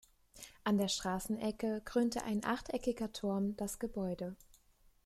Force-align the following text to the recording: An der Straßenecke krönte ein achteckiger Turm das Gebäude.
An 0.63 0.79
der 0.79 0.87
Straßenecke 0.87 1.81
krönte 1.85 2.23
ein 2.23 2.43
achteckiger 2.43 3.11
Turm 3.13 3.55
das 3.57 3.77
Gebäude. 3.77 4.35